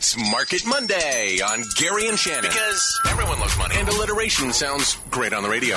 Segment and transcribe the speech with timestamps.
[0.00, 2.50] It's Market Monday on Gary and Shannon.
[2.50, 3.74] Because everyone loves money.
[3.76, 5.76] And alliteration sounds great on the radio.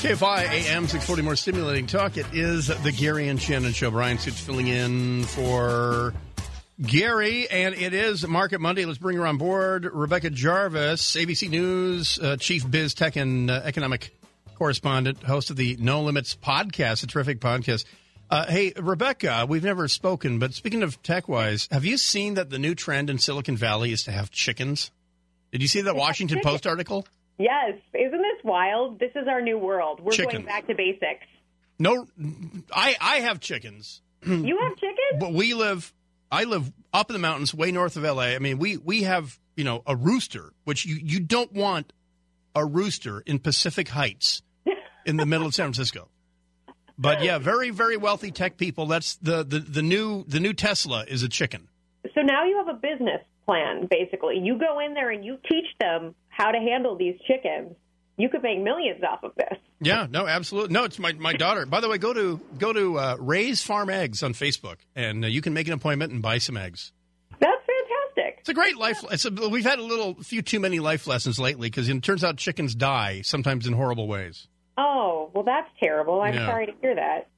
[0.00, 2.16] KFI AM 640 more stimulating talk.
[2.16, 3.92] It is the Gary and Shannon show.
[3.92, 6.12] Bryan Suits filling in for
[6.82, 8.84] Gary, and it is Market Monday.
[8.86, 9.84] Let's bring her on board.
[9.84, 14.16] Rebecca Jarvis, ABC News uh, chief biz tech and uh, economic
[14.54, 17.84] correspondent, host of the No Limits podcast, a terrific podcast.
[18.30, 22.48] Uh, hey, Rebecca, we've never spoken, but speaking of tech wise, have you seen that
[22.48, 24.90] the new trend in Silicon Valley is to have chickens?
[25.52, 26.40] Did you see that Washington.
[26.42, 27.06] Post article?
[27.38, 27.74] Yes.
[27.92, 29.00] Isn't this wild?
[29.00, 30.00] This is our new world.
[30.00, 31.26] We're going back to basics.
[31.78, 32.06] No,
[32.72, 35.18] I I have chickens, You have chickens?
[35.18, 35.92] but we live.
[36.30, 38.34] I live up in the mountains, way north of LA.
[38.34, 41.92] I mean, we we have you know a rooster, which you you don't want
[42.54, 44.42] a rooster in Pacific Heights,
[45.06, 46.08] in the middle of San Francisco.
[46.98, 48.86] But yeah, very very wealthy tech people.
[48.86, 51.68] That's the the the new the new Tesla is a chicken.
[52.14, 54.38] So now you have a business plan, basically.
[54.38, 57.74] You go in there and you teach them how to handle these chickens.
[58.16, 59.58] You could make millions off of this.
[59.80, 60.72] Yeah, no, absolutely.
[60.74, 61.64] No, it's my, my daughter.
[61.66, 65.28] By the way, go to go to uh, Raise Farm Eggs on Facebook, and uh,
[65.28, 66.92] you can make an appointment and buy some eggs.
[67.40, 68.36] That's fantastic.
[68.40, 69.02] It's a great life.
[69.10, 72.22] It's a, we've had a little few too many life lessons lately because it turns
[72.22, 74.48] out chickens die sometimes in horrible ways.
[74.76, 76.20] Oh, well, that's terrible.
[76.20, 76.46] I'm Yeah.
[76.46, 77.28] sorry to hear that.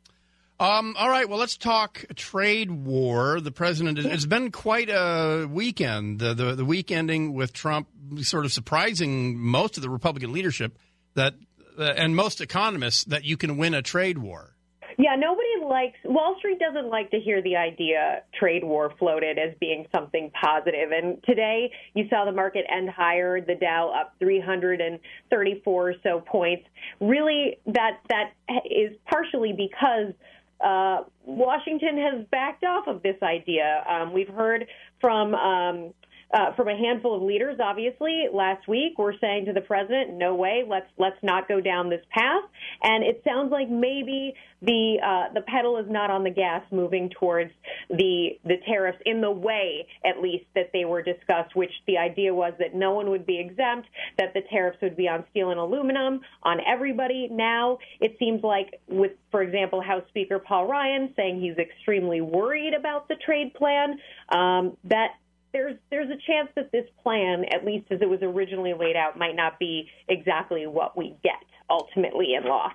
[0.60, 3.40] Um, all right, well, let's talk trade war.
[3.40, 6.20] The president, it's been quite a weekend.
[6.20, 7.88] The, the, the week ending with Trump
[8.20, 10.78] sort of surprising most of the Republican leadership
[11.14, 11.34] that,
[11.78, 14.52] and most economists that you can win a trade war.
[14.98, 19.54] Yeah, nobody likes Wall Street doesn't like to hear the idea trade war floated as
[19.58, 20.90] being something positive.
[20.92, 26.64] And today you saw the market end higher, the Dow up 334 or so points.
[27.00, 28.32] Really, that that
[28.70, 30.12] is partially because
[30.60, 33.84] uh, Washington has backed off of this idea.
[33.88, 34.66] Um, we've heard
[35.00, 35.34] from.
[35.34, 35.94] Um,
[36.32, 40.34] uh, from a handful of leaders, obviously, last week, we're saying to the president, "No
[40.34, 42.44] way, let's let's not go down this path."
[42.82, 47.10] And it sounds like maybe the uh, the pedal is not on the gas, moving
[47.10, 47.50] towards
[47.90, 51.54] the the tariffs in the way, at least that they were discussed.
[51.54, 53.88] Which the idea was that no one would be exempt,
[54.18, 57.28] that the tariffs would be on steel and aluminum, on everybody.
[57.30, 62.74] Now it seems like, with for example, House Speaker Paul Ryan saying he's extremely worried
[62.74, 63.98] about the trade plan,
[64.30, 65.08] um, that
[65.52, 69.18] there's there's a chance that this plan, at least as it was originally laid out,
[69.18, 71.32] might not be exactly what we get
[71.68, 72.70] ultimately in law.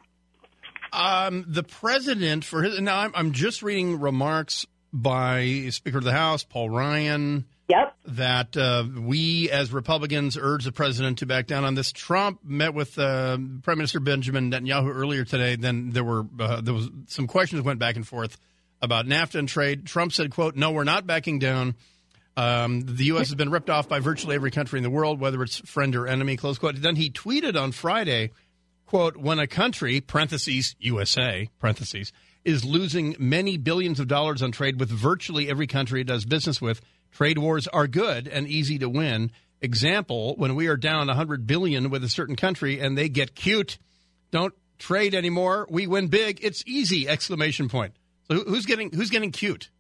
[0.93, 6.13] Um, the president for his now, I'm, I'm just reading remarks by Speaker of the
[6.13, 7.95] House Paul Ryan Yep.
[8.05, 11.91] that uh, we as Republicans urge the president to back down on this.
[11.91, 15.57] Trump met with uh, Prime Minister Benjamin Netanyahu earlier today.
[15.57, 18.37] Then there were uh, there was some questions went back and forth
[18.81, 19.85] about NAFTA and trade.
[19.85, 21.75] Trump said, "quote No, we're not backing down."
[22.37, 23.29] Um, the U.S.
[23.29, 26.05] has been ripped off by virtually every country in the world, whether it's friend or
[26.07, 26.37] enemy.
[26.37, 26.75] Close quote.
[26.75, 28.29] Then he tweeted on Friday,
[28.85, 32.13] "quote When a country (parentheses USA) parentheses
[32.45, 36.61] is losing many billions of dollars on trade with virtually every country it does business
[36.61, 36.79] with,
[37.11, 39.31] trade wars are good and easy to win.
[39.59, 43.79] Example: When we are down 100 billion with a certain country and they get cute,
[44.29, 45.65] don't trade anymore.
[45.71, 46.39] We win big.
[46.43, 47.07] It's easy!
[47.07, 47.95] Exclamation point.
[48.27, 49.71] So who's getting who's getting cute?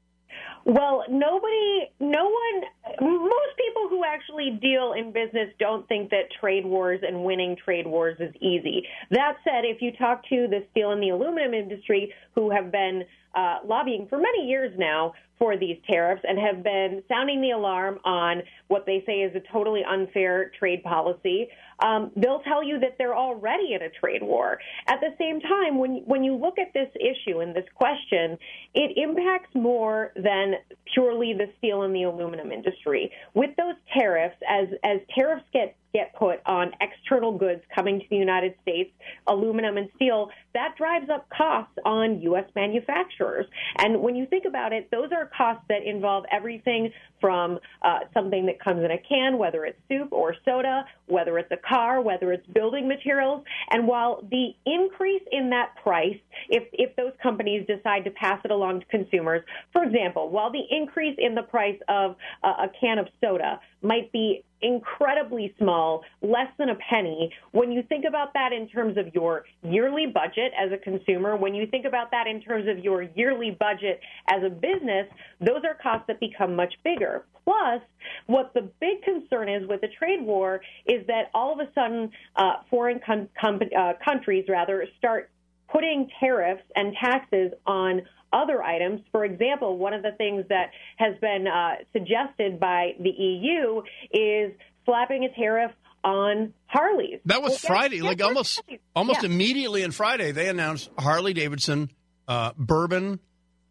[0.67, 2.63] Well, nobody, no one,
[2.99, 7.87] most people who actually deal in business don't think that trade wars and winning trade
[7.87, 8.83] wars is easy.
[9.11, 13.03] That said, if you talk to the steel and the aluminum industry who have been
[13.33, 17.99] uh, lobbying for many years now for these tariffs and have been sounding the alarm
[18.03, 21.47] on what they say is a totally unfair trade policy,
[21.79, 24.59] um, they'll tell you that they're already in a trade war.
[24.87, 28.37] At the same time, when when you look at this issue and this question,
[28.73, 30.55] it impacts more than
[30.93, 33.11] purely the steel and the aluminum industry.
[33.33, 38.15] With those tariffs, as as tariffs get get put on external goods coming to the
[38.15, 38.91] United States,
[39.25, 42.45] aluminum and steel, that drives up costs on U.S.
[42.55, 43.47] manufacturers.
[43.77, 48.45] And when you think about it, those are costs that involve everything from uh, something
[48.45, 52.31] that comes in a can, whether it's soup or soda, whether it's a car, whether
[52.31, 53.43] it's building materials.
[53.71, 58.51] And while the increase in that price, if, if those companies decide to pass it
[58.51, 59.41] along to consumers,
[59.73, 64.11] for example, while the increase in the price of uh, a can of soda might
[64.11, 67.31] be incredibly small, less than a penny.
[67.51, 71.53] When you think about that in terms of your yearly budget as a consumer, when
[71.53, 73.99] you think about that in terms of your yearly budget
[74.29, 75.07] as a business,
[75.39, 77.25] those are costs that become much bigger.
[77.43, 77.81] Plus,
[78.25, 82.11] what the big concern is with the trade war is that all of a sudden
[82.35, 85.29] uh, foreign com- com- uh, countries rather start
[85.69, 88.01] putting tariffs and taxes on
[88.33, 89.01] other items.
[89.11, 93.81] For example, one of the things that has been uh, suggested by the EU
[94.11, 94.53] is
[94.85, 95.71] slapping a tariff
[96.03, 97.19] on Harleys.
[97.25, 98.61] That was well, Friday, like almost
[98.95, 99.29] almost yeah.
[99.29, 101.91] immediately on Friday, they announced Harley Davidson,
[102.27, 103.19] uh, bourbon.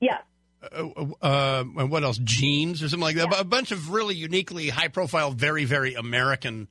[0.01, 0.19] Yeah.
[0.63, 2.19] Uh, uh, what else?
[2.19, 3.29] Jeans or something like that.
[3.31, 3.41] Yeah.
[3.41, 6.69] A bunch of really uniquely high profile, very, very American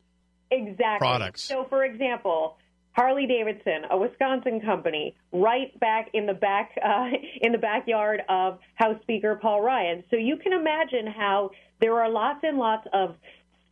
[0.52, 1.00] exactly.
[1.00, 1.44] products.
[1.44, 2.58] So, for example,
[2.96, 7.10] Harley Davidson, a Wisconsin company, right back in the back uh,
[7.42, 10.04] in the backyard of House Speaker Paul Ryan.
[10.10, 11.52] So you can imagine how
[11.82, 13.16] there are lots and lots of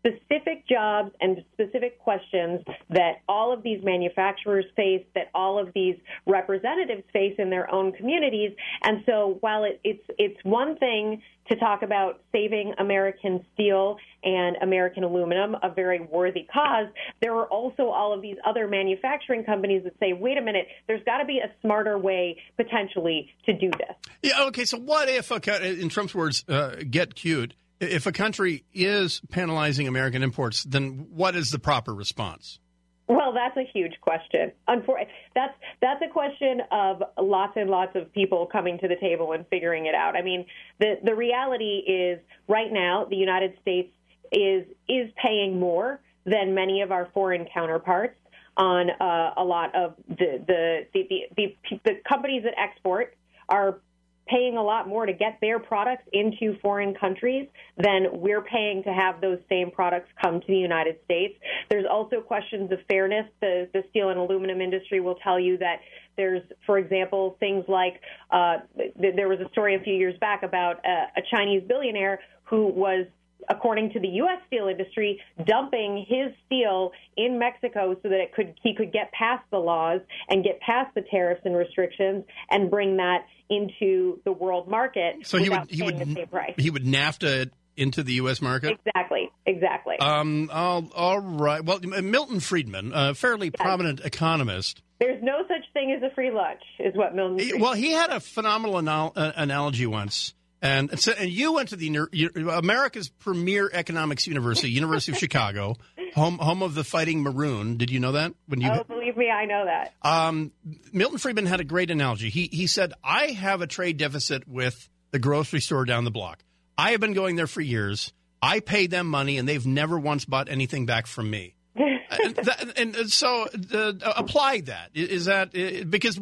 [0.05, 5.95] specific jobs and specific questions that all of these manufacturers face, that all of these
[6.25, 8.51] representatives face in their own communities.
[8.83, 14.55] And so while it, it's it's one thing to talk about saving American steel and
[14.61, 16.87] American aluminum, a very worthy cause,
[17.21, 21.03] there are also all of these other manufacturing companies that say, wait a minute, there's
[21.03, 23.95] got to be a smarter way potentially to do this.
[24.21, 27.53] Yeah, okay, so what if, in Trump's words, uh, get cute,
[27.83, 32.59] if a country is penalizing American imports, then what is the proper response?
[33.07, 34.53] Well, that's a huge question.
[34.67, 39.45] That's that's a question of lots and lots of people coming to the table and
[39.49, 40.15] figuring it out.
[40.15, 40.45] I mean,
[40.79, 43.91] the the reality is right now the United States
[44.31, 48.15] is is paying more than many of our foreign counterparts
[48.55, 53.15] on uh, a lot of the the, the the the the companies that export
[53.49, 53.79] are
[54.27, 57.47] paying a lot more to get their products into foreign countries
[57.77, 61.35] than we're paying to have those same products come to the United States.
[61.69, 63.25] There's also questions of fairness.
[63.41, 65.81] The, the steel and aluminum industry will tell you that
[66.15, 67.99] there's, for example, things like
[68.31, 72.19] uh, th- there was a story a few years back about a, a Chinese billionaire
[72.43, 73.05] who was
[73.49, 74.39] according to the U.S.
[74.47, 79.43] steel industry, dumping his steel in Mexico so that it could he could get past
[79.51, 84.67] the laws and get past the tariffs and restrictions and bring that into the world
[84.67, 85.15] market.
[85.23, 86.17] So he would he would
[86.57, 88.41] he would NAFTA it into the U.S.
[88.41, 88.79] market.
[88.85, 89.31] Exactly.
[89.45, 89.97] Exactly.
[89.99, 90.49] Um.
[90.51, 91.63] All, all right.
[91.63, 93.55] Well, Milton Friedman, a fairly yes.
[93.59, 94.81] prominent economist.
[94.99, 97.39] There's no such thing as a free lunch, is what Milton.
[97.39, 100.33] Friedman well, he had a phenomenal anal- uh, analogy once.
[100.63, 102.07] And, so, and you went to the
[102.49, 105.75] America's premier economics university, University of Chicago,
[106.15, 107.75] home home of the Fighting Maroon.
[107.75, 108.33] Did you know that?
[108.47, 109.93] When you oh, believe me, I know that.
[110.01, 110.53] Um,
[110.93, 112.29] Milton Friedman had a great analogy.
[112.29, 116.41] He he said, "I have a trade deficit with the grocery store down the block.
[116.77, 118.13] I have been going there for years.
[118.41, 122.73] I pay them money, and they've never once bought anything back from me." and, that,
[122.77, 124.91] and, so uh, apply that.
[124.93, 125.51] Is that
[125.89, 126.19] because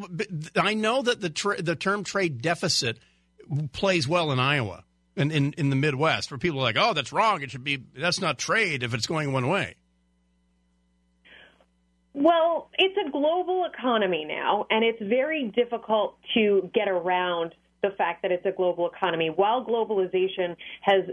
[0.56, 2.98] I know that the tra- the term trade deficit
[3.72, 4.84] plays well in Iowa
[5.18, 7.42] and in, in the Midwest, where people are like, oh, that's wrong.
[7.42, 9.76] It should be, that's not trade if it's going one way.
[12.14, 18.22] Well, it's a global economy now, and it's very difficult to get around the fact
[18.24, 19.30] that it's a global economy.
[19.30, 21.06] While globalization has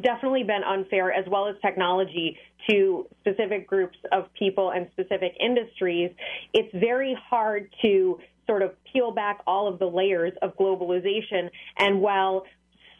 [0.00, 2.38] definitely been unfair, as well as technology,
[2.68, 6.10] to specific groups of people and specific industries,
[6.52, 8.18] it's very hard to
[8.50, 11.50] sort of peel back all of the layers of globalization.
[11.78, 12.44] And while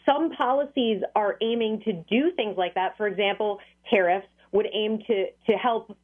[0.06, 3.58] some policies are aiming to do things like that, for example,
[3.90, 5.96] tariffs would aim to, to help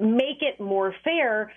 [0.00, 1.52] make it more fair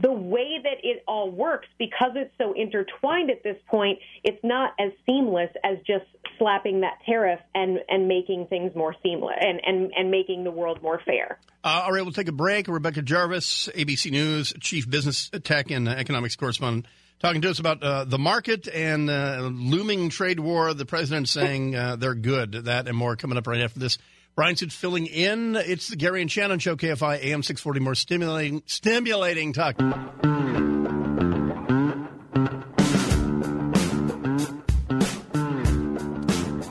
[0.00, 4.72] the way that it all works, because it's so intertwined at this point, it's not
[4.78, 6.04] as seamless as just
[6.38, 10.80] slapping that tariff and, and making things more seamless and, and, and making the world
[10.82, 11.38] more fair.
[11.64, 12.68] Uh, all right, we'll take a break.
[12.68, 16.86] Rebecca Jarvis, ABC News, Chief Business Tech and Economics Correspondent,
[17.18, 20.72] talking to us about uh, the market and uh, looming trade war.
[20.74, 22.52] The president saying uh, they're good.
[22.52, 23.98] That and more coming up right after this.
[24.38, 25.56] Bryan Suits filling in.
[25.56, 27.80] It's the Gary and Shannon Show, KFI AM 640.
[27.80, 29.74] More stimulating, stimulating talk.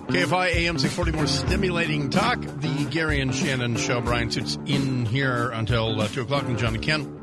[0.07, 2.39] KFI AM 640, more stimulating talk.
[2.39, 3.99] The Gary and Shannon Show.
[3.99, 7.17] Bryan Suits in here until uh, 2 o'clock, and John Ken.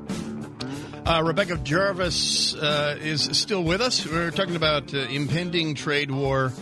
[1.06, 4.06] Uh, Rebecca Jarvis uh, is still with us.
[4.06, 6.52] We're talking about uh, impending trade war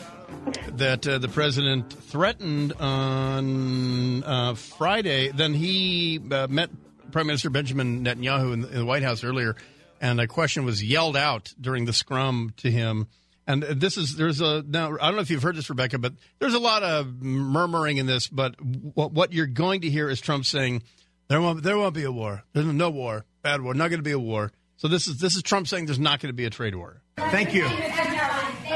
[0.77, 5.31] that uh, the president threatened on uh, Friday.
[5.31, 6.71] Then he uh, met
[7.11, 9.57] Prime Minister Benjamin Netanyahu in the, in the, White House earlier,
[10.01, 13.07] and a question was yelled out during the scrum to him.
[13.47, 16.15] And this is there's a now I don't know if you've heard this, Rebecca, but
[16.39, 18.29] there's a lot of murmuring in this.
[18.29, 20.83] But what what you're going to hear is Trump saying
[21.29, 22.45] there won't there won't be a war.
[22.53, 24.53] There's no war, bad war, not going to be a war.
[24.77, 27.03] So this is this is Trump saying there's not going to be a trade war.
[27.17, 27.69] Thank you.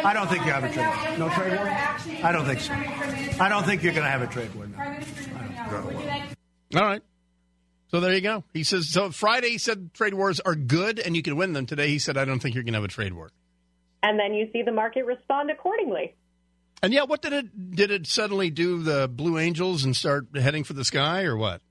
[0.05, 1.19] I don't think you have a trade war.
[1.19, 1.69] No trade war?
[2.25, 2.73] I don't think so.
[3.43, 4.67] I don't think you're going to have a trade war.
[4.67, 6.81] No.
[6.81, 7.03] All right.
[7.89, 8.45] So there you go.
[8.53, 9.11] He says so.
[9.11, 11.67] Friday he said trade wars are good and you can win them.
[11.67, 13.31] Today he said I don't think you're going to have a trade war.
[14.03, 16.15] And then you see the market respond accordingly.
[16.83, 18.83] And yeah, what did it did it suddenly do?
[18.83, 21.63] The Blue Angels and start heading for the sky, or what?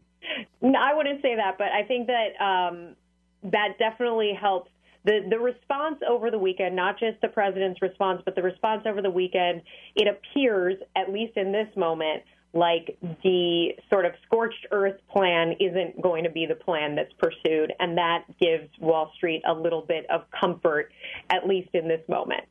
[0.61, 2.95] No, I wouldn't say that, but I think that um,
[3.43, 4.71] that definitely helps
[5.05, 9.01] the the response over the weekend, not just the president's response, but the response over
[9.01, 9.61] the weekend.
[9.95, 16.01] It appears, at least in this moment, like the sort of scorched earth plan isn't
[16.01, 20.09] going to be the plan that's pursued, and that gives Wall Street a little bit
[20.09, 20.91] of comfort,
[21.29, 22.43] at least in this moment.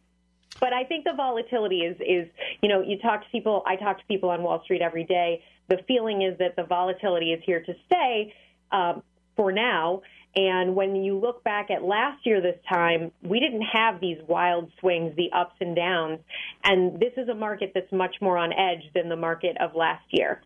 [0.60, 2.28] But I think the volatility is is
[2.62, 3.64] you know you talk to people.
[3.66, 5.42] I talk to people on Wall Street every day.
[5.68, 8.34] The feeling is that the volatility is here to stay
[8.70, 9.02] um,
[9.36, 10.02] for now,
[10.36, 14.70] and when you look back at last year this time, we didn't have these wild
[14.80, 16.20] swings, the ups and downs.
[16.64, 20.04] And this is a market that's much more on edge than the market of last
[20.10, 20.42] year.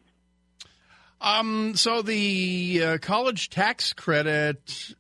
[1.21, 4.95] Um, so the uh, college tax credit.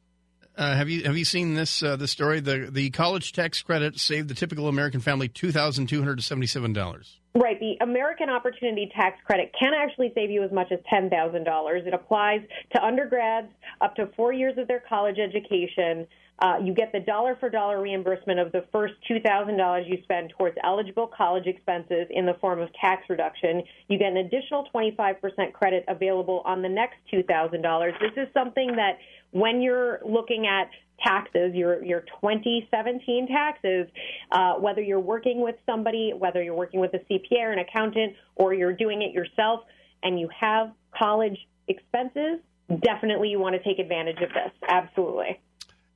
[0.57, 2.41] Uh, have you have you seen this uh, story?
[2.41, 6.49] The the college tax credit saved the typical American family two thousand two hundred seventy
[6.49, 7.18] seven dollars.
[7.35, 7.61] Right.
[7.61, 11.87] The American Opportunity Tax Credit can actually save you as much as $10,000.
[11.87, 12.41] It applies
[12.75, 13.49] to undergrads
[13.81, 16.07] up to four years of their college education.
[16.41, 20.57] Uh, you get the dollar for dollar reimbursement of the first $2,000 you spend towards
[20.63, 23.63] eligible college expenses in the form of tax reduction.
[23.89, 27.93] You get an additional 25% credit available on the next $2,000.
[28.01, 28.99] This is something that
[29.33, 30.71] when you're looking at
[31.05, 33.87] taxes, your your 2017 taxes,
[34.33, 38.15] uh, whether you're working with somebody, whether you're working with a CPA or an accountant,
[38.35, 39.61] or you're doing it yourself,
[40.03, 42.41] and you have college expenses,
[42.83, 44.53] definitely you want to take advantage of this.
[44.67, 45.41] Absolutely.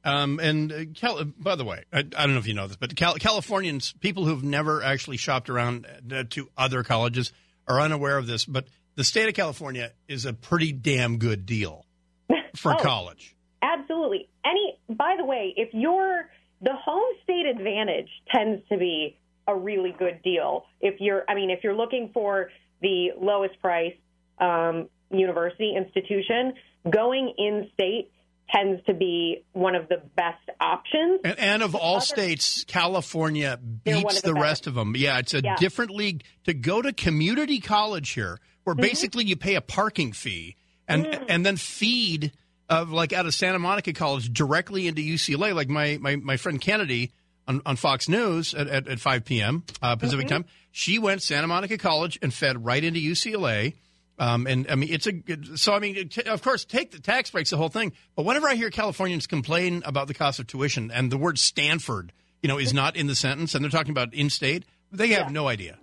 [0.04, 2.76] Um, and uh, Cal- by the way, I, I, don't know if you know this,
[2.76, 7.32] but Cal- Californians, people who've never actually shopped around uh, to other colleges,
[7.68, 8.44] are unaware of this.
[8.44, 8.66] But
[8.96, 11.86] the state of California is a pretty damn good deal
[12.56, 13.36] for oh, college.
[13.62, 14.28] Absolutely.
[14.44, 16.28] Any by the way, if you're
[16.60, 20.66] the home state advantage tends to be a really good deal.
[20.80, 23.94] If you're I mean, if you're looking for the lowest price
[24.38, 26.54] um, university institution,
[26.88, 28.10] going in state
[28.50, 31.20] tends to be one of the best options.
[31.24, 34.94] And, and of all states, California beats the, the rest of them.
[34.96, 35.56] Yeah, it's a yeah.
[35.56, 36.24] different league.
[36.44, 38.82] To go to community college here, where mm-hmm.
[38.82, 40.56] basically you pay a parking fee
[40.88, 41.26] and mm.
[41.28, 42.32] and then feed
[42.68, 45.54] of like out of Santa Monica College directly into UCLA.
[45.54, 47.12] Like my my, my friend Kennedy
[47.46, 49.64] on, on Fox News at, at, at 5 p.m.
[49.80, 50.36] Uh, Pacific mm-hmm.
[50.36, 53.74] time, she went Santa Monica College and fed right into UCLA.
[54.18, 57.00] Um, and I mean, it's a good, so I mean, t- of course, take the
[57.00, 57.92] tax breaks, the whole thing.
[58.14, 62.12] But whenever I hear Californians complain about the cost of tuition and the word Stanford,
[62.42, 65.28] you know, is not in the sentence, and they're talking about in state, they have
[65.28, 65.32] yeah.
[65.32, 65.78] no idea.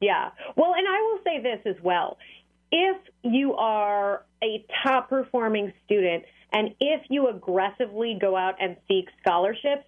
[0.00, 0.30] Yeah.
[0.56, 2.18] Well, and I will say this as well
[2.76, 9.08] if you are a top performing student and if you aggressively go out and seek
[9.20, 9.84] scholarships,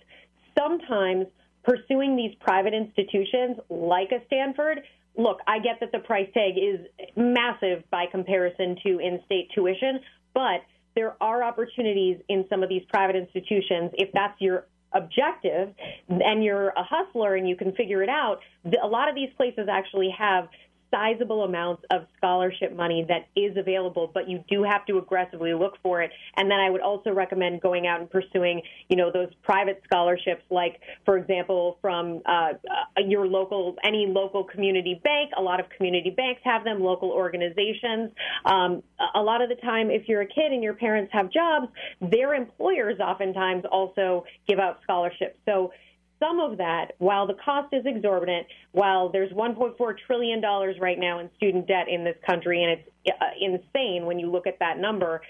[0.57, 1.27] sometimes
[1.65, 4.83] pursuing these private institutions like a Stanford,
[5.17, 6.81] look, I get that the price tag is
[7.17, 10.01] massive by comparison to in state tuition,
[10.35, 10.63] but
[10.95, 15.75] there are opportunities in some of these private institutions if that's your objective
[16.09, 18.39] and you're a hustler and you can figure it out.
[18.83, 20.49] A lot of these places actually have
[20.91, 25.75] sizable amounts of scholarship money that is available, but you do have to aggressively look
[25.83, 26.11] for it.
[26.37, 30.43] And then I would also recommend going out and pursuing, you know, those private scholarships,
[30.51, 32.51] like, for example, from uh,
[32.99, 35.33] your local, any local community bank.
[35.37, 38.13] A lot of community banks have them, local organizations.
[38.45, 38.83] Um,
[39.15, 41.69] a lot of the time, if you're a kid and your parents have jobs,
[42.01, 45.37] their employers oftentimes also give out scholarships.
[45.47, 45.73] So
[46.19, 51.19] some of that, while the cost is exorbitant, while there's 1.4 trillion dollars right now
[51.19, 54.79] in student debt in this country, and it's uh, insane when you look at that
[54.79, 55.21] number,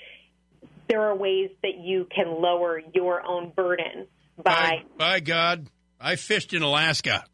[0.89, 4.07] there are ways that you can lower your own burden
[4.43, 4.43] by.
[4.45, 5.69] By, by God,
[6.01, 7.25] I fished in Alaska.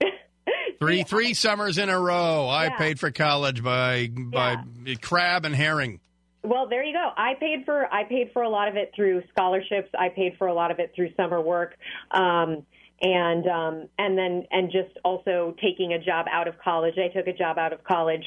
[0.78, 2.48] three three summers in a row.
[2.48, 2.76] I yeah.
[2.76, 4.94] paid for college by by yeah.
[5.00, 6.00] crab and herring.
[6.42, 7.10] Well, there you go.
[7.16, 9.88] I paid for I paid for a lot of it through scholarships.
[9.98, 11.76] I paid for a lot of it through summer work.
[12.12, 12.64] Um,
[13.00, 16.94] and um, and then and just also taking a job out of college.
[16.98, 18.24] I took a job out of college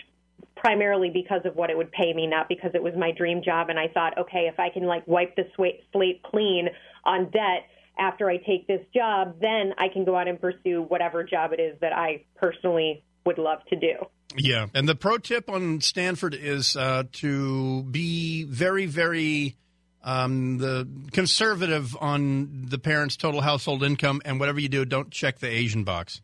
[0.56, 3.70] primarily because of what it would pay me, not because it was my dream job.
[3.70, 6.70] And I thought, okay, if I can like wipe the slate clean
[7.06, 11.24] on debt after I take this job, then I can go out and pursue whatever
[11.24, 13.94] job it is that I personally would love to do.
[14.38, 14.68] Yeah.
[14.74, 19.56] And the pro tip on Stanford is uh, to be very, very
[20.10, 25.38] um, the conservative on the parents' total household income, and whatever you do, don't check
[25.38, 26.22] the Asian box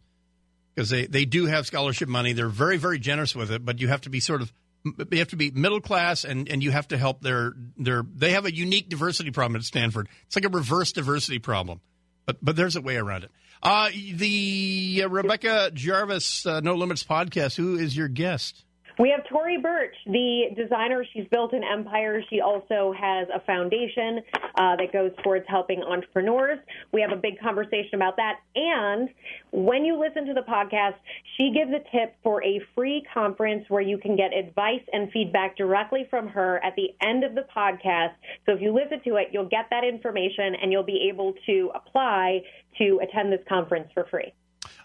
[0.73, 2.33] because they, they do have scholarship money.
[2.33, 4.51] They're very, very generous with it, but you have to be sort of
[4.83, 8.31] you have to be middle class and, and you have to help their their they
[8.31, 10.09] have a unique diversity problem at Stanford.
[10.25, 11.79] It's like a reverse diversity problem.
[12.25, 13.31] But but there's a way around it.
[13.61, 17.55] Uh, the uh, Rebecca Jarvis uh, No Limits podcast.
[17.55, 18.64] Who is your guest?
[18.97, 21.05] We have Tory Burch, the designer.
[21.13, 22.21] She's built an empire.
[22.29, 24.21] She also has a foundation
[24.57, 26.59] uh, that goes towards helping entrepreneurs.
[26.93, 28.39] We have a big conversation about that.
[28.55, 29.09] And
[29.51, 30.95] when you listen to the podcast,
[31.37, 35.57] she gives a tip for a free conference where you can get advice and feedback
[35.57, 38.13] directly from her at the end of the podcast.
[38.45, 41.71] So if you listen to it, you'll get that information and you'll be able to
[41.75, 42.43] apply
[42.77, 44.33] to attend this conference for free.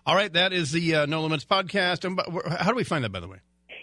[0.05, 2.03] All right, that is the uh, No Limits podcast.
[2.59, 3.39] How do we find that, by the way?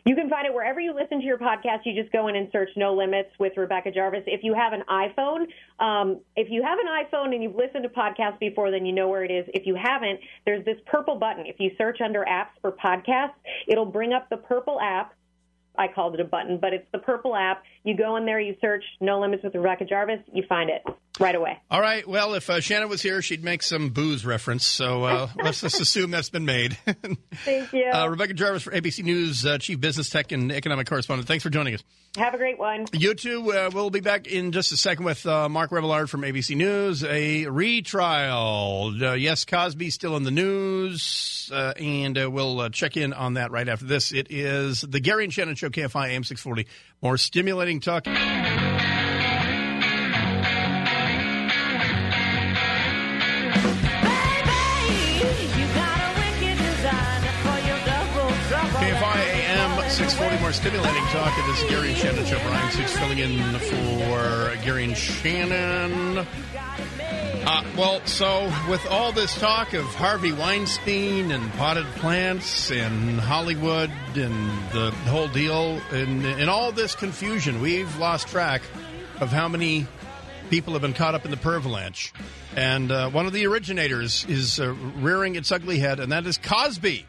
[0.08, 1.80] You can find it wherever you listen to your podcast.
[1.84, 4.24] You just go in and search No Limits with Rebecca Jarvis.
[4.26, 5.48] If you have an iPhone,
[5.84, 9.10] um, if you have an iPhone and you've listened to podcasts before, then you know
[9.10, 9.44] where it is.
[9.54, 11.46] If you haven't, there's this purple button.
[11.46, 13.34] If you search under apps for podcasts,
[13.68, 15.14] it'll bring up the purple app
[15.78, 17.64] I called it a button, but it's the purple app.
[17.84, 20.84] You go in there, you search No Limits with Rebecca Jarvis, you find it
[21.20, 21.58] right away.
[21.70, 22.08] All right.
[22.08, 24.66] Well, if uh, Shannon was here, she'd make some booze reference.
[24.66, 26.78] So uh, let's just assume that's been made.
[27.46, 27.90] Thank you.
[27.92, 31.28] Uh, Rebecca Jarvis for ABC News, uh, Chief Business Tech and Economic Correspondent.
[31.28, 31.84] Thanks for joining us.
[32.18, 32.86] Have a great one.
[32.94, 33.52] You too.
[33.52, 37.04] Uh, we'll be back in just a second with uh, Mark Remillard from ABC News.
[37.04, 38.94] A retrial.
[39.18, 44.12] yes, Cosby still in the news, and we'll check in on that right after this.
[44.12, 46.68] It is the Gary and Shannon Show, KFI AM 640.
[47.02, 48.08] More stimulating talk.
[60.48, 61.38] More stimulating talk.
[61.38, 62.40] It is Gary and Shannon Show.
[62.40, 66.26] Bryan Six filling in for Gary and Shannon.
[67.46, 73.92] Uh, well, so with all this talk of Harvey Weinstein and potted plants and Hollywood
[74.16, 78.62] and the whole deal, and, and all this confusion, we've lost track
[79.20, 79.86] of how many
[80.50, 82.14] people have been caught up in the pervalanche.
[82.56, 86.38] And uh, one of the originators is uh, rearing its ugly head, and that is
[86.38, 87.06] Cosby.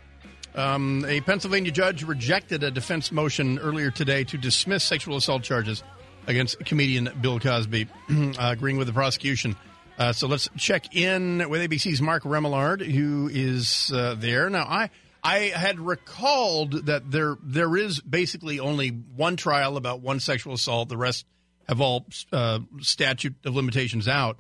[0.55, 5.83] Um, a Pennsylvania judge rejected a defense motion earlier today to dismiss sexual assault charges
[6.27, 9.57] against comedian Bill Cosby, uh, agreeing with the prosecution.
[9.99, 14.65] Uh, so let's check in with ABC's Mark Remillard, who is uh, there now.
[14.65, 14.91] I
[15.23, 20.89] I had recalled that there there is basically only one trial about one sexual assault.
[20.89, 21.27] The rest
[21.69, 24.39] have all uh, statute of limitations out.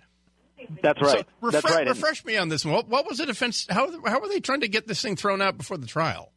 [0.82, 1.26] That's right.
[1.42, 1.86] So That's right.
[1.88, 2.74] Refresh me on this one.
[2.74, 3.66] What, what was the defense?
[3.68, 6.32] How how were they trying to get this thing thrown out before the trial?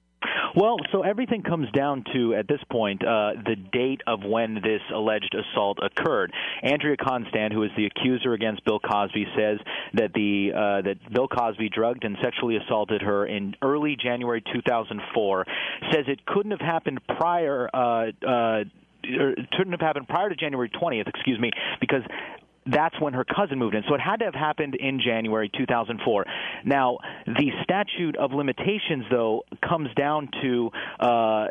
[0.55, 4.81] Well, so everything comes down to, at this point, uh, the date of when this
[4.93, 6.34] alleged assault occurred.
[6.62, 9.60] Andrea Constand, who is the accuser against Bill Cosby, says
[9.93, 15.45] that the uh, that Bill Cosby drugged and sexually assaulted her in early January 2004.
[15.93, 17.69] Says it couldn't have happened prior.
[17.73, 18.63] Uh, uh,
[19.03, 22.03] it couldn't have happened prior to January 20th, excuse me, because
[22.65, 23.84] that's when her cousin moved in.
[23.88, 26.26] So it had to have happened in January 2004.
[26.65, 30.69] Now, the statute of limitations, though, comes down to
[31.00, 31.47] uh,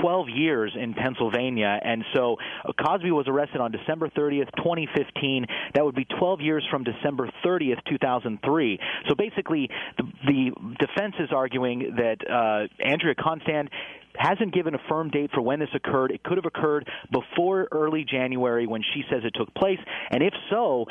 [0.00, 1.78] 12 years in Pennsylvania.
[1.82, 5.46] And so uh, Cosby was arrested on December 30th, 2015.
[5.74, 8.78] That would be 12 years from December 30th, 2003.
[9.08, 13.68] So basically, the, the defense is arguing that uh, Andrea Constand
[14.18, 16.10] hasn't given a firm date for when this occurred.
[16.10, 19.78] It could have occurred before early January when she says it took place.
[20.10, 20.86] And if so,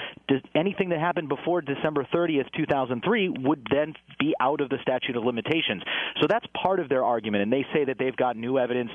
[0.55, 5.23] anything that happened before December 30th, 2003 would then be out of the statute of
[5.23, 5.83] limitations.
[6.21, 7.43] So that's part of their argument.
[7.43, 8.91] And they say that they've got new evidence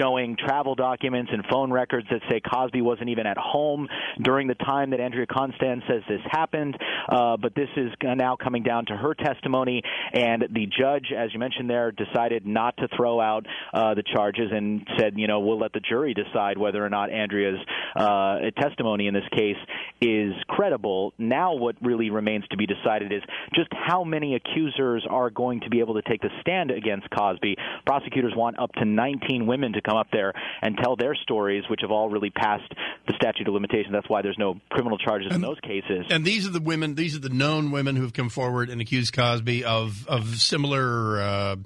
[0.00, 3.88] showing travel documents and phone records that say Cosby wasn't even at home
[4.22, 6.76] during the time that Andrea Constand says this happened.
[7.08, 9.82] Uh, but this is now coming down to her testimony.
[10.12, 14.50] And the judge, as you mentioned there, decided not to throw out uh, the charges
[14.52, 17.58] and said, you know, we'll let the jury decide whether or not Andrea's
[17.96, 19.56] uh, testimony in this case
[20.00, 21.12] is credible.
[21.18, 25.70] Now, what really remains to be decided is just how many accusers are going to
[25.70, 27.56] be able to take the stand against Cosby.
[27.84, 30.32] Prosecutors want up to 19 women to come up there
[30.62, 32.72] and tell their stories, which have all really passed
[33.08, 33.92] the statute of limitations.
[33.92, 36.06] That's why there's no criminal charges and, in those cases.
[36.10, 38.80] And these are the women; these are the known women who have come forward and
[38.80, 41.56] accused Cosby of of similar uh,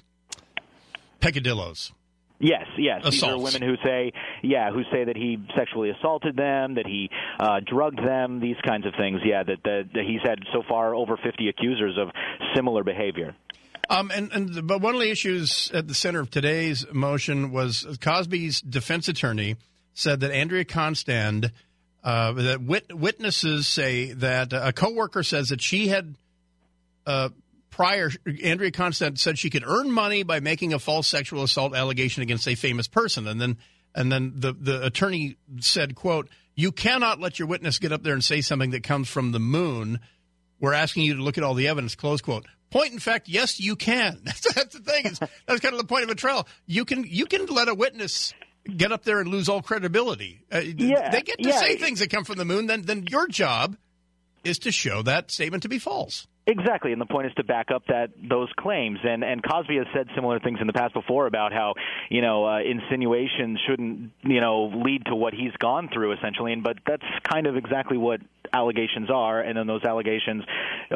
[1.20, 1.92] peccadillos.
[2.40, 3.00] Yes, yes.
[3.00, 3.14] Assaults.
[3.14, 7.10] These are women who say, yeah, who say that he sexually assaulted them, that he
[7.40, 9.20] uh, drugged them, these kinds of things.
[9.24, 12.10] Yeah, that, that, that he's had so far over 50 accusers of
[12.54, 13.34] similar behavior.
[13.90, 17.98] Um, and, and but one of the issues at the center of today's motion was
[18.00, 19.56] Cosby's defense attorney
[19.94, 21.50] said that Andrea Constand,
[22.04, 26.14] uh, that wit- witnesses say that a coworker says that she had
[27.06, 27.30] uh,
[27.78, 28.10] prior.
[28.42, 32.48] Andrea Constand said she could earn money by making a false sexual assault allegation against
[32.48, 33.56] a famous person, and then
[33.94, 38.14] and then the the attorney said, "quote You cannot let your witness get up there
[38.14, 40.00] and say something that comes from the moon."
[40.60, 41.94] We're asking you to look at all the evidence.
[41.94, 42.44] Close quote.
[42.70, 44.20] Point in fact, yes, you can.
[44.24, 45.06] That's, that's the thing.
[45.06, 46.46] Is that's kind of the point of a trial.
[46.66, 48.34] You can you can let a witness
[48.76, 50.42] get up there and lose all credibility.
[50.52, 51.60] Uh, Yeah, they get to yeah.
[51.60, 52.66] say things that come from the moon.
[52.66, 53.76] Then then your job
[54.44, 56.26] is to show that statement to be false.
[56.48, 58.98] Exactly, and the point is to back up that those claims.
[59.04, 61.74] And and Cosby has said similar things in the past before about how
[62.08, 66.54] you know uh, insinuations shouldn't you know lead to what he's gone through essentially.
[66.54, 70.42] And but that's kind of exactly what allegations are, and then those allegations,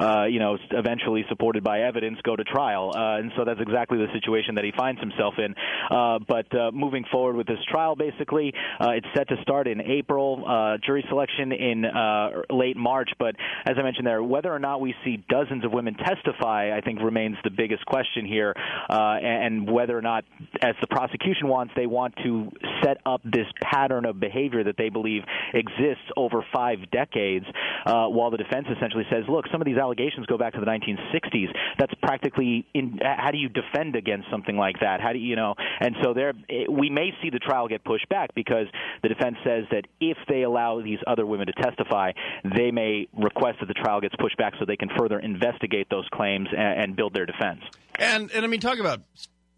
[0.00, 2.92] uh, you know, eventually supported by evidence, go to trial.
[2.94, 5.54] Uh, and so that's exactly the situation that he finds himself in.
[5.90, 9.80] Uh, but uh, moving forward with this trial, basically, uh, it's set to start in
[9.80, 10.44] April.
[10.46, 13.10] Uh, jury selection in uh, late March.
[13.18, 13.36] But
[13.66, 17.00] as I mentioned there, whether or not we see dozens of women testify, I think
[17.00, 18.54] remains the biggest question here,
[18.88, 20.24] uh, and whether or not,
[20.60, 22.50] as the prosecution wants, they want to
[22.82, 25.22] set up this pattern of behavior that they believe
[25.54, 27.46] exists over five decades,
[27.86, 30.66] uh, while the defense essentially says, look, some of these allegations go back to the
[30.66, 31.48] 1960s.
[31.78, 32.98] That's practically in.
[33.02, 35.00] How do you defend against something like that?
[35.00, 35.54] How do you, know?
[35.80, 36.32] And so there,
[36.68, 38.66] we may see the trial get pushed back because
[39.02, 42.12] the defense says that if they allow these other women to testify,
[42.56, 46.06] they may request that the trial gets pushed back so they can further investigate those
[46.12, 47.60] claims and, and build their defense.
[47.96, 49.00] And and I mean, talk about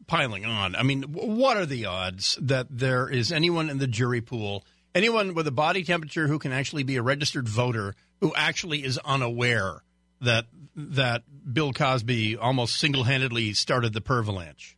[0.07, 0.75] piling on.
[0.75, 4.65] I mean, what are the odds that there is anyone in the jury pool,
[4.95, 8.99] anyone with a body temperature who can actually be a registered voter who actually is
[9.05, 9.83] unaware
[10.21, 14.77] that that Bill Cosby almost single handedly started the pervalanche?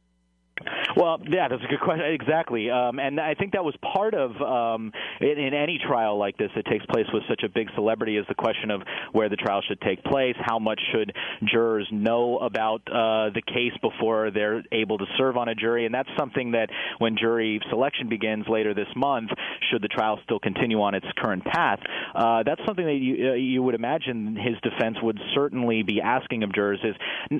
[0.97, 2.07] Well, yeah, that's a good question.
[2.07, 6.39] Exactly, um, and I think that was part of um, in, in any trial like
[6.39, 8.81] this that takes place with such a big celebrity is the question of
[9.13, 10.37] where the trial should take place.
[10.41, 11.13] How much should
[11.45, 15.85] jurors know about uh, the case before they're able to serve on a jury?
[15.85, 19.31] And that's something that when jury selection begins later this month,
[19.71, 21.81] should the trial still continue on its current path,
[22.15, 26.43] uh, that's something that you uh, you would imagine his defense would certainly be asking
[26.43, 26.81] of jurors.
[26.83, 26.95] Is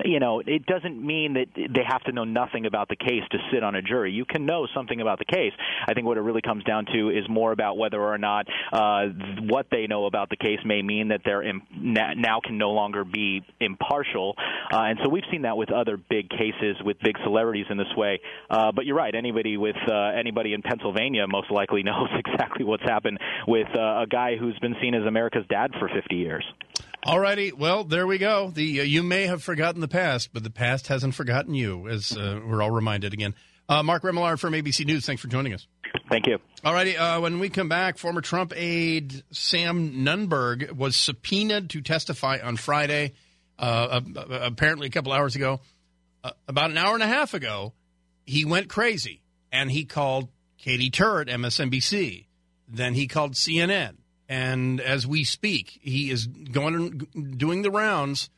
[0.05, 3.37] you know, it doesn't mean that they have to know nothing about the case to
[3.51, 4.11] sit on a jury.
[4.11, 5.53] You can know something about the case.
[5.87, 9.07] I think what it really comes down to is more about whether or not uh,
[9.41, 12.71] what they know about the case may mean that they're Im- na- now can no
[12.71, 14.35] longer be impartial.
[14.71, 17.93] Uh, and so we've seen that with other big cases with big celebrities in this
[17.95, 18.19] way.
[18.49, 19.13] Uh, but you're right.
[19.13, 24.05] Anybody with uh, anybody in Pennsylvania most likely knows exactly what's happened with uh, a
[24.09, 26.45] guy who's been seen as America's dad for 50 years.
[27.03, 27.51] All righty.
[27.51, 28.49] Well, there we go.
[28.49, 32.11] The uh, you may have forgotten the past, but the past hasn't forgotten you, as
[32.11, 33.33] uh, we're all reminded again.
[33.69, 35.05] Uh, Mark Remillard from ABC News.
[35.05, 35.67] Thanks for joining us.
[36.09, 36.39] Thank you.
[36.63, 36.97] All righty.
[36.97, 42.55] Uh, when we come back, former Trump aide Sam Nunberg was subpoenaed to testify on
[42.55, 43.13] Friday.
[43.59, 45.59] Uh, uh, apparently, a couple hours ago,
[46.23, 47.73] uh, about an hour and a half ago,
[48.25, 52.25] he went crazy and he called Katie Tur at MSNBC.
[52.67, 53.95] Then he called CNN.
[54.29, 58.29] And as we speak, he is going and doing the rounds,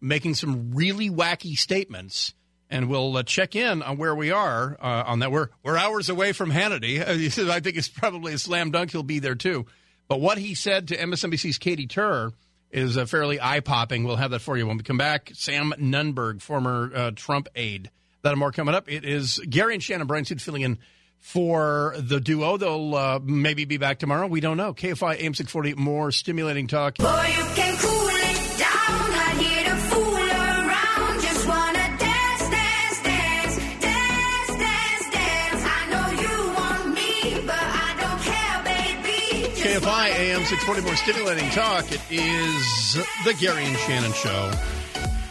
[0.00, 2.34] making some really wacky statements.
[2.68, 5.30] And we'll uh, check in on where we are uh, on that.
[5.30, 7.00] We're we're hours away from Hannity.
[7.48, 8.90] I think it's probably a slam dunk.
[8.90, 9.66] He'll be there too.
[10.08, 12.32] But what he said to MSNBC's Katie Tur
[12.70, 14.02] is uh, fairly eye popping.
[14.02, 15.30] We'll have that for you when we come back.
[15.34, 17.90] Sam Nunberg, former uh, Trump aide.
[18.22, 18.90] That and more coming up.
[18.90, 20.78] It is Gary and Shannon Suit filling in
[21.20, 22.56] for the duo.
[22.56, 24.26] They'll uh, maybe be back tomorrow.
[24.26, 24.72] We don't know.
[24.72, 26.96] KFI AM 640, more stimulating talk.
[26.98, 27.04] Boy,
[27.36, 29.10] you can cool it down.
[29.10, 31.20] Not here to fool around.
[31.22, 35.62] Just wanna dance, dance, dance, dance, dance, dance.
[35.66, 39.54] I know you want me, but I don't care, baby.
[39.54, 41.90] Just KFI AM 640, more stimulating talk.
[41.90, 44.52] It is the Gary and Shannon Show.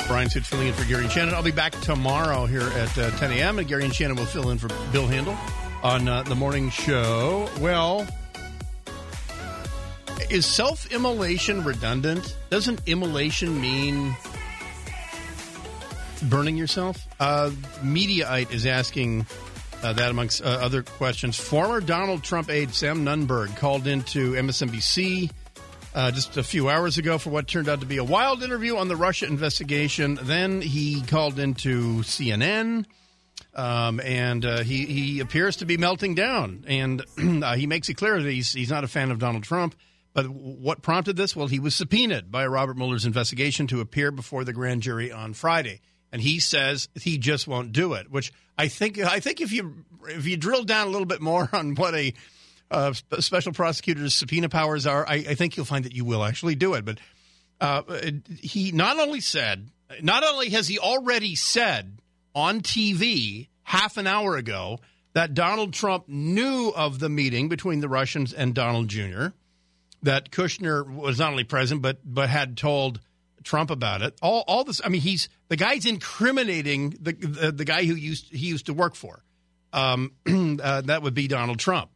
[0.07, 1.33] Bryan Suit filling in for Gary and Shannon.
[1.33, 3.57] I'll be back tomorrow here at uh, 10 a.m.
[3.59, 5.35] and Gary and Shannon will fill in for Bill Handel
[5.85, 7.47] on uh, the morning show.
[7.59, 8.07] Well,
[10.31, 12.35] is self-immolation redundant?
[12.49, 14.15] Doesn't immolation mean
[16.23, 17.05] burning yourself?
[17.19, 17.51] Uh,
[17.83, 19.27] Mediaite is asking
[19.83, 21.37] uh, that amongst uh, other questions.
[21.37, 25.29] Former Donald Trump aide Sam Nunberg called into MSNBC
[25.93, 28.75] uh, just a few hours ago for what turned out to be a wild interview
[28.77, 30.17] on the Russia investigation.
[30.23, 32.85] Then he called into CNN.
[33.55, 36.65] Um, and uh, he, he appears to be melting down.
[36.67, 37.03] And
[37.43, 39.75] uh, he makes it clear that he's, he's not a fan of Donald Trump.
[40.13, 41.35] But what prompted this?
[41.35, 45.33] Well, he was subpoenaed by Robert Mueller's investigation to appear before the grand jury on
[45.33, 45.81] Friday.
[46.11, 49.83] And he says he just won't do it, which I think I think if you
[50.07, 52.13] if you drill down a little bit more on what a
[52.71, 56.55] uh, special prosecutor's subpoena powers are, I, I think you'll find that you will actually
[56.55, 56.85] do it.
[56.85, 56.99] But
[57.59, 57.81] uh,
[58.41, 59.69] he not only said,
[60.01, 61.99] not only has he already said
[62.35, 64.79] on TV half an hour ago
[65.13, 69.27] that Donald Trump knew of the meeting between the Russians and Donald Jr.,
[70.03, 72.99] that Kushner was not only present but but had told
[73.43, 74.15] Trump about it.
[74.21, 74.81] All all this.
[74.83, 78.73] I mean, he's the guy's incriminating the the, the guy who used he used to
[78.73, 79.23] work for.
[79.73, 80.11] Um,
[80.61, 81.89] uh, that would be Donald Trump.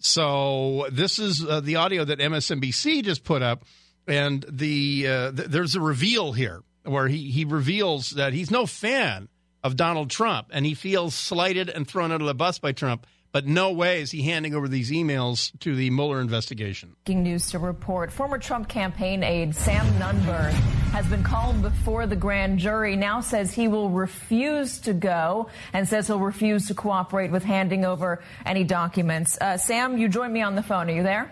[0.00, 3.64] So this is uh, the audio that MSNBC just put up,
[4.06, 8.66] and the uh, th- there's a reveal here where he he reveals that he's no
[8.66, 9.28] fan
[9.62, 13.06] of Donald Trump, and he feels slighted and thrown under the bus by Trump.
[13.30, 16.96] But no way is he handing over these emails to the Mueller investigation.
[17.04, 18.10] Breaking news to report.
[18.10, 20.52] Former Trump campaign aide Sam Nunberg
[20.92, 25.86] has been called before the grand jury, now says he will refuse to go and
[25.86, 29.36] says he'll refuse to cooperate with handing over any documents.
[29.38, 30.88] Uh, Sam, you join me on the phone.
[30.88, 31.30] Are you there?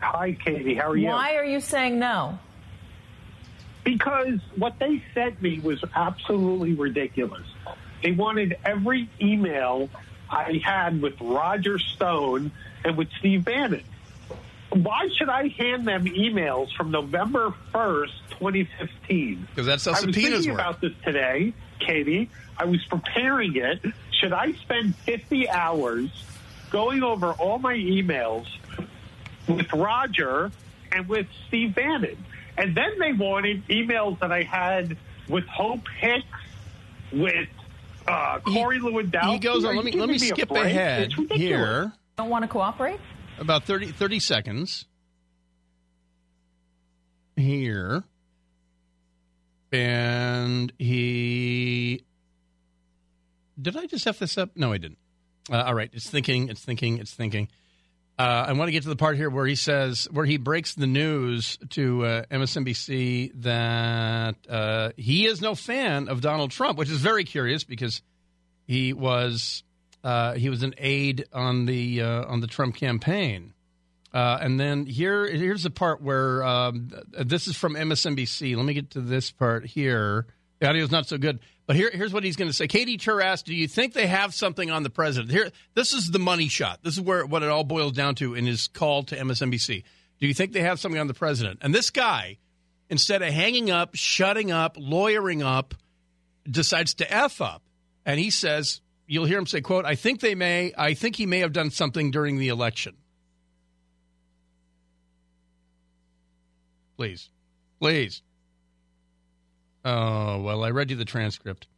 [0.00, 0.74] Hi, Katie.
[0.74, 1.08] How are you?
[1.08, 2.38] Why are you saying no?
[3.86, 7.46] Because what they sent me was absolutely ridiculous.
[8.02, 9.88] They wanted every email
[10.28, 12.50] I had with Roger Stone
[12.84, 13.84] and with Steve Bannon.
[14.70, 19.46] Why should I hand them emails from November 1st, 2015?
[19.50, 20.60] Because that's how I was thinking work.
[20.60, 22.28] about this today, Katie.
[22.58, 23.80] I was preparing it.
[24.20, 26.10] Should I spend 50 hours
[26.70, 28.48] going over all my emails
[29.46, 30.50] with Roger
[30.90, 32.16] and with Steve Bannon?
[32.58, 34.96] And then they wanted emails that I had
[35.28, 36.24] with Hope Hicks,
[37.12, 37.48] with
[38.08, 39.32] uh, Corey Lewandowski.
[39.32, 39.76] He goes on.
[39.76, 40.64] Let me let me skip break?
[40.64, 43.00] ahead here Don't want to cooperate?
[43.38, 44.86] about 30, 30 seconds
[47.36, 48.04] here,
[49.72, 52.02] and he
[53.60, 53.76] did.
[53.76, 54.50] I just have this up?
[54.56, 54.98] No, I didn't.
[55.50, 56.48] Uh, all right, it's thinking.
[56.48, 56.98] It's thinking.
[56.98, 57.48] It's thinking.
[58.18, 60.74] Uh, I want to get to the part here where he says, where he breaks
[60.74, 66.88] the news to uh, MSNBC that uh, he is no fan of Donald Trump, which
[66.88, 68.00] is very curious because
[68.66, 69.62] he was
[70.02, 73.52] uh, he was an aide on the uh, on the Trump campaign.
[74.14, 78.56] Uh, and then here here's the part where um, this is from MSNBC.
[78.56, 80.26] Let me get to this part here.
[80.58, 82.66] The audio's not so good, but here here's what he's going to say.
[82.66, 86.10] Katie Tur asked, "Do you think they have something on the president?" Here, this is
[86.10, 86.82] the money shot.
[86.82, 89.84] This is where what it all boils down to in his call to MSNBC.
[90.18, 91.58] Do you think they have something on the president?
[91.62, 92.38] And this guy,
[92.88, 95.74] instead of hanging up, shutting up, lawyering up,
[96.50, 97.62] decides to f up,
[98.06, 100.72] and he says, "You'll hear him say, quote, I think they may.
[100.78, 102.96] I think he may have done something during the election."
[106.96, 107.28] Please,
[107.78, 108.22] please.
[109.86, 111.68] Oh well, I read you the transcript.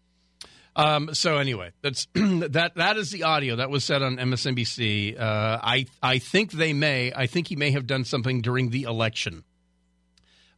[0.75, 2.73] Um, so anyway, that's that.
[2.77, 5.21] That is the audio that was said on MSNBC.
[5.21, 7.13] Uh, I I think they may.
[7.13, 9.45] I think he may have done something during the election.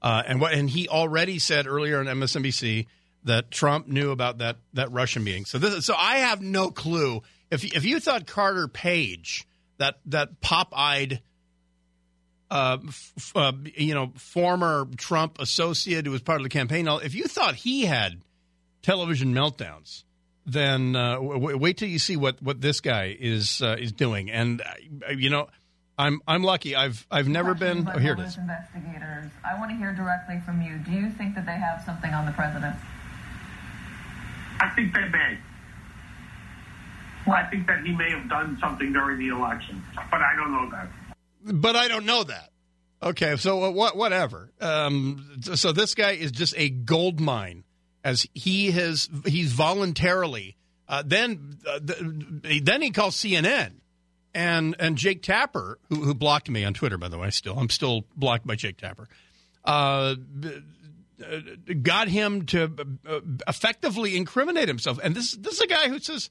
[0.00, 2.86] Uh, and what and he already said earlier on MSNBC
[3.24, 5.44] that Trump knew about that that Russian meeting.
[5.44, 7.22] So this so I have no clue.
[7.50, 9.44] If if you thought Carter Page
[9.78, 11.20] that that pop eyed
[12.50, 16.84] uh, f- uh, you know, former Trump associate who was part of the campaign.
[16.84, 18.20] Now, if you thought he had
[18.82, 20.04] television meltdowns,
[20.46, 24.30] then uh, w- wait till you see what, what this guy is uh, is doing.
[24.30, 25.48] And uh, you know,
[25.98, 26.74] I'm I'm lucky.
[26.74, 27.88] I've I've never been.
[27.92, 28.36] Oh, here it is.
[28.38, 30.78] Investigators, I want to hear directly from you.
[30.78, 32.74] Do you think that they have something on the president?
[34.60, 35.38] I think they may.
[37.26, 40.52] Well, I think that he may have done something during the election, but I don't
[40.52, 40.88] know that.
[41.42, 42.50] But I don't know that.
[43.02, 43.96] Okay, so uh, what?
[43.96, 44.50] Whatever.
[44.60, 47.64] Um, so this guy is just a gold mine,
[48.04, 49.08] as he has.
[49.24, 50.56] He's voluntarily.
[50.86, 53.74] Uh, then, uh, th- then he calls CNN,
[54.34, 57.30] and and Jake Tapper, who, who blocked me on Twitter, by the way.
[57.30, 59.08] Still, I'm still blocked by Jake Tapper.
[59.64, 60.16] Uh,
[61.24, 61.40] uh,
[61.82, 62.70] got him to
[63.08, 66.28] uh, effectively incriminate himself, and this this is a guy who says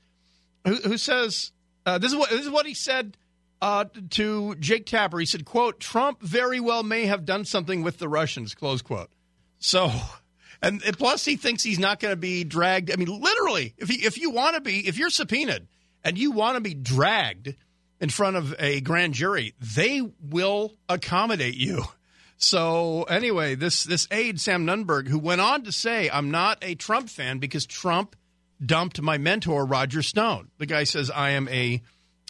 [0.68, 1.52] who, who says
[2.00, 3.18] this is what this is what he said
[3.62, 5.20] uh, to Jake Tapper.
[5.20, 9.10] He said, "quote Trump very well may have done something with the Russians." Close quote.
[9.60, 9.92] So,
[10.62, 12.92] and, plus he thinks he's not going to be dragged.
[12.92, 15.68] I mean, literally, if he, if you want to be, if you're subpoenaed
[16.04, 17.56] and you want to be dragged
[18.00, 21.84] in front of a grand jury, they will accommodate you.
[22.38, 26.76] So anyway, this this aide Sam Nunberg, who went on to say, "I'm not a
[26.76, 28.16] Trump fan because Trump
[28.66, 30.50] dumped my mentor, Roger Stone.
[30.58, 31.82] The guy says I am a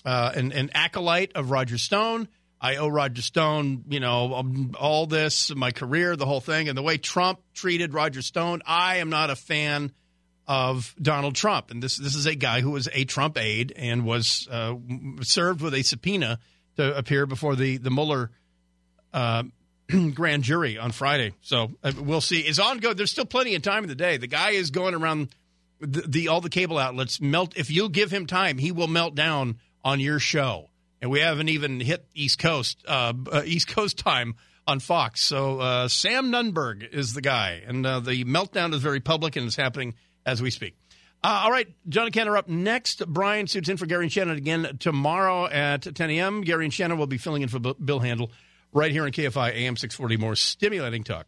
[0.06, 2.28] uh, an, an acolyte of Roger Stone.
[2.62, 6.78] I owe Roger Stone, you know, um, all this, my career, the whole thing, and
[6.78, 8.62] the way Trump treated Roger Stone.
[8.66, 9.94] I am not a fan
[10.46, 14.04] of Donald Trump, and this this is a guy who was a Trump aide and
[14.04, 14.74] was uh,
[15.22, 16.40] served with a subpoena
[16.76, 18.32] to appear before the the Mueller
[19.14, 19.44] uh,
[20.14, 21.34] grand jury on Friday.
[21.42, 22.40] So uh, we'll see.
[22.42, 22.80] It's on.
[22.80, 24.18] There's still plenty of time in the day.
[24.18, 25.30] The guy is going around
[25.80, 27.22] the, the all the cable outlets.
[27.22, 30.70] Melt if you give him time, he will melt down on your show.
[31.02, 34.36] And we haven't even hit East Coast uh, uh, East Coast time
[34.68, 35.22] on Fox.
[35.22, 39.48] So uh, Sam Nunberg is the guy, and uh, the meltdown is very public and
[39.48, 40.76] is happening as we speak.
[41.24, 43.06] Uh, all right, John and Ken are up next.
[43.06, 46.42] Bryan Suits in for Gary and Shannon again tomorrow at 10 a.m.
[46.42, 48.32] Gary and Shannon will be filling in for Bill Handel
[48.72, 50.18] right here on KFI AM 640.
[50.18, 51.28] More stimulating talk.